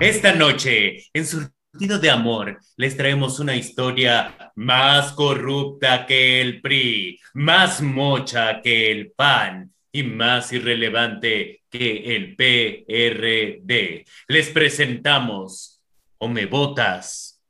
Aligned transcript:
Esta 0.00 0.32
noche, 0.32 0.98
en 1.12 1.26
Surtido 1.26 1.98
de 1.98 2.08
Amor, 2.08 2.60
les 2.76 2.96
traemos 2.96 3.40
una 3.40 3.56
historia 3.56 4.52
más 4.54 5.12
corrupta 5.12 6.06
que 6.06 6.40
el 6.40 6.60
PRI, 6.60 7.18
más 7.34 7.82
mocha 7.82 8.60
que 8.62 8.92
el 8.92 9.10
PAN 9.10 9.74
y 9.90 10.04
más 10.04 10.52
irrelevante 10.52 11.64
que 11.68 12.14
el 12.14 12.36
PRD. 12.36 14.04
Les 14.28 14.50
presentamos 14.50 15.82
o 16.18 16.28
me 16.28 16.46
votas 16.46 17.42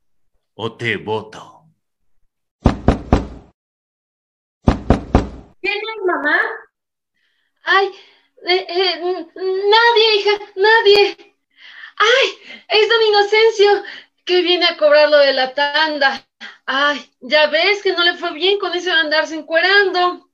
o 0.55 0.75
te 0.75 0.97
voto. 0.97 1.67
¿Quién 5.61 5.77
es 5.77 6.03
mamá? 6.03 6.39
Ay, 7.61 7.89
eh, 8.47 8.65
eh, 8.67 9.27
nadie, 9.35 10.15
hija, 10.15 10.31
nadie. 10.55 11.28
¡Ay! 11.99 12.27
Es 12.69 12.89
don 12.89 13.01
Inocencio 13.07 13.83
que 14.25 14.41
viene 14.41 14.65
a 14.65 14.77
cobrar 14.77 15.09
lo 15.09 15.17
de 15.17 15.33
la 15.33 15.53
tanda. 15.53 16.25
Ay, 16.65 16.99
ya 17.19 17.47
ves 17.47 17.83
que 17.83 17.93
no 17.93 18.03
le 18.03 18.15
fue 18.15 18.33
bien 18.33 18.59
con 18.59 18.73
eso 18.73 18.89
de 18.89 18.99
andarse 18.99 19.35
encuerando. 19.35 20.29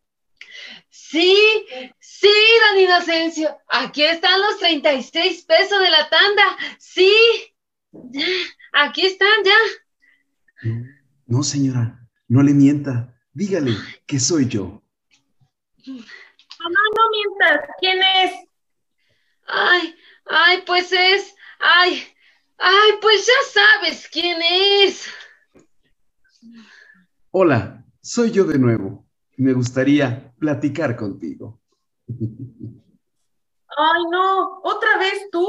Sí, 0.90 1.66
sí, 2.00 2.34
don 2.70 2.82
Inocencio. 2.82 3.58
Aquí 3.68 4.04
están 4.04 4.40
los 4.42 4.58
36 4.60 5.44
pesos 5.46 5.80
de 5.80 5.90
la 5.90 6.10
tanda. 6.10 6.58
Sí, 6.78 7.14
ya, 7.92 8.26
aquí 8.74 9.06
están 9.06 9.44
ya. 9.44 9.58
No, 11.26 11.44
señora, 11.44 12.00
no 12.28 12.44
le 12.44 12.54
mienta. 12.54 13.14
Dígale 13.34 13.72
que 14.06 14.20
soy 14.20 14.48
yo. 14.48 14.82
Mamá, 15.86 16.80
no 16.98 17.10
mientas. 17.12 17.70
¿Quién 17.80 18.00
es? 18.24 18.32
Ay, 19.48 19.96
ay, 20.26 20.64
pues 20.66 20.92
es 20.92 21.35
Ay, 21.68 22.04
ay, 22.60 22.92
pues 23.02 23.26
ya 23.26 23.62
sabes 23.62 24.08
quién 24.08 24.40
es. 24.40 25.12
Hola, 27.32 27.84
soy 28.02 28.30
yo 28.30 28.44
de 28.44 28.60
nuevo. 28.60 29.08
Me 29.38 29.52
gustaría 29.52 30.32
platicar 30.38 30.96
contigo. 30.96 31.60
Ay, 32.08 34.04
no, 34.12 34.60
otra 34.64 35.00
vez 35.00 35.28
tú. 35.32 35.48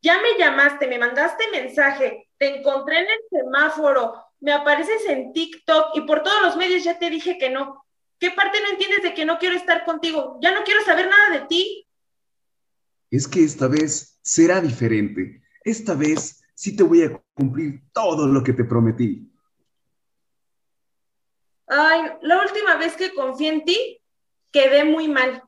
Ya 0.00 0.22
me 0.22 0.38
llamaste, 0.38 0.86
me 0.86 0.98
mandaste 0.98 1.50
mensaje, 1.50 2.28
te 2.38 2.58
encontré 2.58 3.00
en 3.00 3.06
el 3.06 3.20
semáforo, 3.30 4.14
me 4.40 4.52
apareces 4.52 5.04
en 5.06 5.32
TikTok 5.32 5.96
y 5.96 6.02
por 6.02 6.22
todos 6.22 6.42
los 6.42 6.56
medios 6.56 6.84
ya 6.84 6.98
te 6.98 7.10
dije 7.10 7.36
que 7.36 7.50
no. 7.50 7.84
¿Qué 8.18 8.30
parte 8.30 8.60
no 8.62 8.70
entiendes 8.70 9.02
de 9.02 9.12
que 9.12 9.26
no 9.26 9.38
quiero 9.38 9.56
estar 9.56 9.84
contigo? 9.84 10.38
Ya 10.40 10.52
no 10.52 10.64
quiero 10.64 10.82
saber 10.82 11.08
nada 11.10 11.40
de 11.40 11.46
ti. 11.46 11.85
Es 13.10 13.28
que 13.28 13.44
esta 13.44 13.68
vez 13.68 14.18
será 14.22 14.60
diferente. 14.60 15.42
Esta 15.64 15.94
vez 15.94 16.42
sí 16.54 16.74
te 16.74 16.82
voy 16.82 17.02
a 17.02 17.22
cumplir 17.34 17.82
todo 17.92 18.26
lo 18.26 18.42
que 18.42 18.52
te 18.52 18.64
prometí. 18.64 19.30
Ay, 21.68 22.02
la 22.22 22.40
última 22.42 22.76
vez 22.76 22.94
que 22.96 23.12
confié 23.12 23.48
en 23.48 23.64
ti, 23.64 24.00
quedé 24.52 24.84
muy 24.84 25.08
mal. 25.08 25.42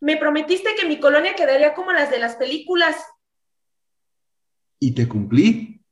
Me 0.00 0.16
prometiste 0.16 0.74
que 0.78 0.86
mi 0.86 1.00
colonia 1.00 1.34
quedaría 1.34 1.74
como 1.74 1.92
las 1.92 2.10
de 2.10 2.18
las 2.18 2.36
películas. 2.36 2.96
¿Y 4.78 4.94
te 4.94 5.08
cumplí? 5.08 5.82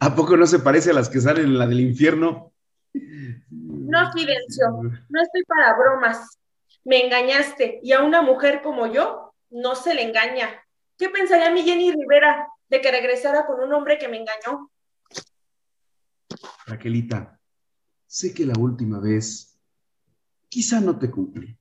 ¿A 0.00 0.14
poco 0.14 0.36
no 0.36 0.46
se 0.46 0.60
parece 0.60 0.90
a 0.90 0.94
las 0.94 1.08
que 1.08 1.20
salen 1.20 1.46
en 1.46 1.58
la 1.58 1.66
del 1.66 1.80
infierno? 1.80 2.52
No, 2.92 4.12
Fidencio, 4.12 4.68
no 5.08 5.22
estoy 5.22 5.42
para 5.44 5.76
bromas. 5.76 6.38
Me 6.84 7.04
engañaste 7.04 7.80
y 7.82 7.92
a 7.92 8.02
una 8.02 8.22
mujer 8.22 8.62
como 8.62 8.86
yo 8.86 9.27
no 9.50 9.74
se 9.74 9.94
le 9.94 10.02
engaña. 10.02 10.48
¿Qué 10.96 11.08
pensaría 11.08 11.50
mi 11.50 11.62
Jenny 11.62 11.92
Rivera 11.92 12.48
de 12.68 12.80
que 12.80 12.90
regresara 12.90 13.46
con 13.46 13.60
un 13.60 13.72
hombre 13.72 13.98
que 13.98 14.08
me 14.08 14.18
engañó? 14.18 14.70
Raquelita, 16.66 17.40
sé 18.06 18.34
que 18.34 18.44
la 18.44 18.58
última 18.58 19.00
vez 19.00 19.58
quizá 20.48 20.80
no 20.80 20.98
te 20.98 21.10
cumplí. 21.10 21.56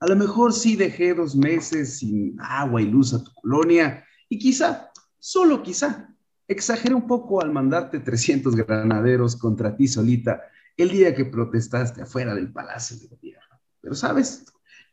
A 0.00 0.06
lo 0.06 0.16
mejor 0.16 0.52
sí 0.52 0.76
dejé 0.76 1.14
dos 1.14 1.34
meses 1.34 1.98
sin 1.98 2.36
agua 2.40 2.80
y 2.80 2.86
luz 2.86 3.12
a 3.14 3.22
tu 3.22 3.32
colonia 3.34 4.04
y 4.28 4.38
quizá, 4.38 4.92
solo 5.18 5.62
quizá, 5.62 6.14
exageré 6.46 6.94
un 6.94 7.06
poco 7.06 7.42
al 7.42 7.52
mandarte 7.52 8.00
300 8.00 8.54
granaderos 8.54 9.36
contra 9.36 9.76
ti 9.76 9.88
solita 9.88 10.42
el 10.76 10.90
día 10.90 11.14
que 11.14 11.24
protestaste 11.24 12.02
afuera 12.02 12.34
del 12.34 12.52
Palacio 12.52 12.96
de 12.96 13.08
Gobierno. 13.08 13.60
Pero 13.80 13.94
sabes, 13.94 14.46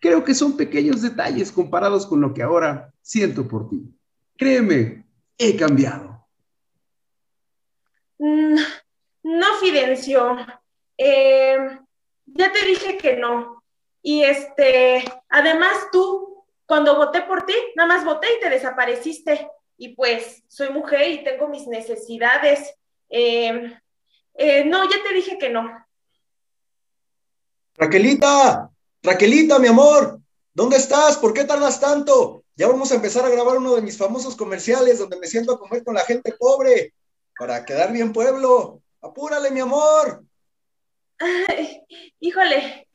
Creo 0.05 0.23
que 0.23 0.35
son 0.35 0.55
pequeños 0.55 1.01
detalles 1.01 1.51
comparados 1.51 2.05
con 2.05 2.21
lo 2.21 2.31
que 2.31 2.43
ahora 2.43 2.93
siento 3.01 3.47
por 3.47 3.67
ti. 3.67 3.81
Créeme, 4.37 5.03
he 5.35 5.57
cambiado. 5.57 6.27
Mm, 8.19 8.55
no, 9.23 9.55
Fidencio. 9.59 10.37
Eh, 10.95 11.57
ya 12.27 12.51
te 12.51 12.65
dije 12.67 12.99
que 12.99 13.17
no. 13.17 13.63
Y 14.03 14.21
este, 14.21 15.03
además 15.27 15.73
tú, 15.91 16.45
cuando 16.67 16.97
voté 16.97 17.23
por 17.23 17.47
ti, 17.47 17.55
nada 17.75 17.87
más 17.87 18.05
voté 18.05 18.27
y 18.37 18.39
te 18.39 18.51
desapareciste. 18.51 19.49
Y 19.75 19.95
pues 19.95 20.43
soy 20.47 20.69
mujer 20.69 21.09
y 21.09 21.23
tengo 21.23 21.47
mis 21.47 21.65
necesidades. 21.65 22.75
Eh, 23.09 23.75
eh, 24.35 24.65
no, 24.65 24.83
ya 24.83 25.01
te 25.01 25.15
dije 25.15 25.39
que 25.39 25.49
no. 25.49 25.67
Raquelita, 27.73 28.69
Raquelita, 29.05 29.59
mi 29.59 29.67
amor, 29.67 30.19
¿dónde 30.51 30.77
estás? 30.77 31.17
¿Por 31.17 31.31
qué 31.31 31.43
tardas 31.43 31.79
tanto? 31.79 32.43
Ya 32.55 32.67
vamos 32.67 32.91
a 32.91 32.95
empezar 32.95 33.23
a 33.23 33.29
grabar 33.29 33.57
uno 33.57 33.75
de 33.75 33.83
mis 33.83 33.99
famosos 33.99 34.35
comerciales 34.35 34.97
donde 34.97 35.19
me 35.19 35.27
siento 35.27 35.51
a 35.51 35.59
comer 35.59 35.83
con 35.83 35.93
la 35.93 36.01
gente 36.01 36.33
pobre 36.39 36.91
para 37.37 37.63
quedar 37.63 37.93
bien 37.93 38.11
pueblo. 38.11 38.81
Apúrale, 39.01 39.51
mi 39.51 39.59
amor. 39.59 40.25
híjole, 42.19 42.87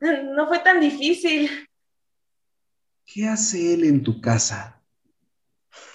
no 0.00 0.48
fue 0.48 0.60
tan 0.60 0.80
difícil. 0.80 1.50
¿Qué 3.04 3.26
hace 3.26 3.74
él 3.74 3.84
en 3.84 4.02
tu 4.02 4.18
casa? 4.18 4.82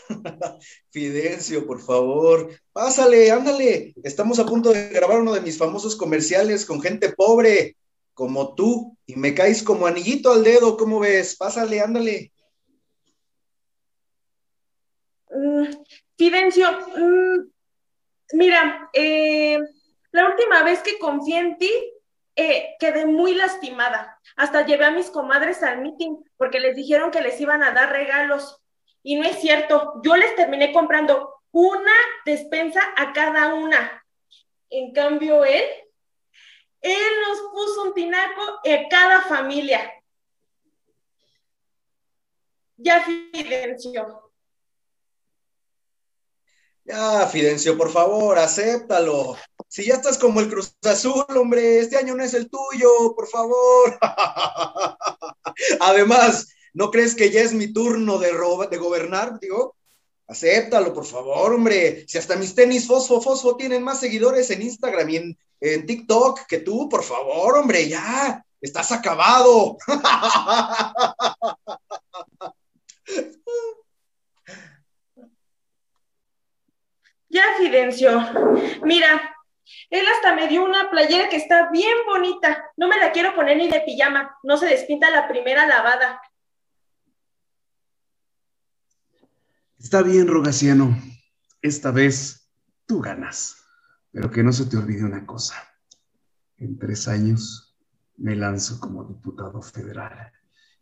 Fidencio, 0.91 1.65
por 1.65 1.81
favor, 1.81 2.51
pásale, 2.71 3.31
ándale. 3.31 3.95
Estamos 4.03 4.37
a 4.37 4.45
punto 4.45 4.71
de 4.71 4.89
grabar 4.89 5.21
uno 5.21 5.33
de 5.33 5.41
mis 5.41 5.57
famosos 5.57 5.95
comerciales 5.95 6.67
con 6.67 6.79
gente 6.83 7.13
pobre 7.13 7.75
como 8.15 8.55
tú 8.55 8.97
y 9.05 9.15
me 9.17 9.35
caes 9.35 9.61
como 9.61 9.85
anillito 9.85 10.31
al 10.31 10.43
dedo, 10.43 10.77
¿cómo 10.77 10.99
ves? 10.99 11.35
Pásale, 11.35 11.81
ándale. 11.81 12.31
Mm, 15.29 15.65
Fidencio, 16.17 16.71
mm, 16.71 17.51
mira, 18.33 18.89
eh, 18.93 19.59
la 20.11 20.29
última 20.29 20.63
vez 20.63 20.81
que 20.81 20.97
confié 20.97 21.39
en 21.39 21.57
ti, 21.57 21.71
eh, 22.37 22.75
quedé 22.79 23.05
muy 23.05 23.35
lastimada. 23.35 24.17
Hasta 24.37 24.65
llevé 24.65 24.85
a 24.85 24.91
mis 24.91 25.09
comadres 25.09 25.61
al 25.61 25.81
meeting 25.81 26.15
porque 26.37 26.59
les 26.59 26.75
dijeron 26.75 27.11
que 27.11 27.21
les 27.21 27.39
iban 27.39 27.63
a 27.63 27.71
dar 27.71 27.91
regalos. 27.91 28.61
Y 29.03 29.15
no 29.15 29.25
es 29.25 29.39
cierto, 29.39 30.01
yo 30.03 30.15
les 30.15 30.35
terminé 30.35 30.71
comprando 30.71 31.35
una 31.51 31.93
despensa 32.25 32.81
a 32.95 33.13
cada 33.13 33.53
una. 33.53 34.03
En 34.69 34.93
cambio, 34.93 35.43
él 35.45 35.63
él 36.85 37.13
nos 37.27 37.51
puso 37.51 37.83
un 37.83 37.93
tinaco 37.95 38.59
en 38.63 38.87
cada 38.89 39.21
familia. 39.21 39.91
Ya, 42.77 43.03
Fidencio. 43.03 44.31
Ya, 46.83 47.25
Fidencio, 47.27 47.75
por 47.75 47.91
favor, 47.91 48.37
acéptalo. 48.37 49.35
Si 49.67 49.85
ya 49.85 49.95
estás 49.95 50.19
como 50.19 50.39
el 50.39 50.49
Cruz 50.49 50.75
Azul, 50.83 51.25
hombre, 51.35 51.79
este 51.79 51.97
año 51.97 52.13
no 52.13 52.23
es 52.23 52.35
el 52.35 52.49
tuyo, 52.49 53.15
por 53.15 53.27
favor. 53.27 53.97
Además, 55.79 56.47
¿no 56.73 56.91
crees 56.91 57.15
que 57.15 57.31
ya 57.31 57.41
es 57.41 57.53
mi 57.53 57.73
turno 57.73 58.19
de, 58.19 58.27
de 58.69 58.77
gobernar? 58.77 59.39
Digo, 59.39 59.75
acéptalo, 60.27 60.93
por 60.93 61.05
favor, 61.05 61.53
hombre. 61.53 62.05
Si 62.07 62.17
hasta 62.17 62.35
mis 62.35 62.55
tenis 62.55 62.87
fosfo, 62.87 63.21
fosfo 63.21 63.55
tienen 63.55 63.83
más 63.83 63.99
seguidores 63.99 64.49
en 64.51 64.61
Instagram 64.61 65.09
y 65.09 65.15
en 65.17 65.37
en 65.61 65.85
TikTok 65.85 66.45
que 66.47 66.59
tú, 66.59 66.89
por 66.89 67.03
favor, 67.03 67.57
hombre, 67.57 67.87
ya, 67.87 68.43
estás 68.61 68.91
acabado. 68.91 69.77
Ya, 77.27 77.43
Fidencio. 77.57 78.21
Mira, 78.83 79.35
él 79.89 80.05
hasta 80.07 80.35
me 80.35 80.47
dio 80.47 80.63
una 80.63 80.89
playera 80.89 81.27
que 81.27 81.35
está 81.35 81.69
bien 81.69 81.97
bonita. 82.07 82.71
No 82.77 82.87
me 82.87 82.97
la 82.97 83.11
quiero 83.11 83.35
poner 83.35 83.57
ni 83.57 83.67
de 83.67 83.81
pijama. 83.81 84.37
No 84.41 84.55
se 84.55 84.67
despinta 84.67 85.09
la 85.09 85.27
primera 85.27 85.67
lavada. 85.67 86.21
Está 89.85 90.01
bien, 90.01 90.27
Rogaciano. 90.27 90.99
Esta 91.61 91.91
vez 91.91 92.49
tú 92.87 93.01
ganas. 93.01 93.57
Pero 94.11 94.31
que 94.31 94.41
no 94.41 94.51
se 94.51 94.65
te 94.65 94.77
olvide 94.77 95.05
una 95.05 95.27
cosa. 95.27 95.53
En 96.57 96.79
tres 96.79 97.07
años 97.07 97.77
me 98.17 98.35
lanzo 98.35 98.79
como 98.79 99.03
diputado 99.03 99.61
federal. 99.61 100.33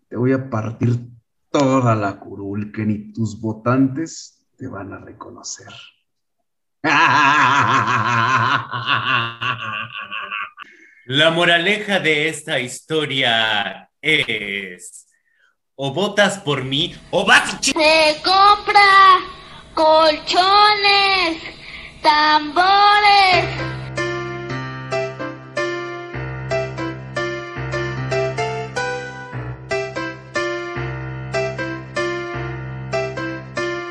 Te 0.07 0.15
voy 0.15 0.31
a 0.31 0.49
partir 0.49 1.09
toda 1.51 1.95
la 1.95 2.17
curul 2.17 2.71
que 2.71 2.85
ni 2.85 3.11
tus 3.11 3.41
votantes 3.41 4.47
te 4.57 4.69
van 4.69 4.93
a 4.93 4.99
reconocer. 4.99 5.73
La 11.07 11.31
moraleja 11.31 11.99
de 11.99 12.29
esta 12.29 12.57
historia 12.61 13.89
es, 13.99 15.12
o 15.75 15.91
votas 15.91 16.37
por 16.37 16.63
mí 16.63 16.95
o 17.09 17.25
vas 17.25 17.57
Se 17.61 18.21
compra 18.23 19.19
colchones, 19.73 21.41
tambores, 22.03 23.45